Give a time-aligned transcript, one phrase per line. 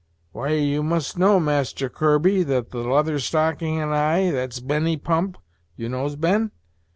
[0.31, 5.37] "Why, you must know, Master Kirby, that the Leather Stocking and I that's Benny Pump
[5.75, 6.49] you knows Ben?